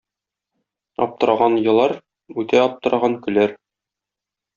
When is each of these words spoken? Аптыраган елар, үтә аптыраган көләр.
Аптыраган 1.05 1.57
елар, 1.65 1.93
үтә 2.45 2.61
аптыраган 2.63 3.19
көләр. 3.27 3.55